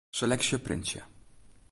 [0.11, 1.01] Seleksje printsje.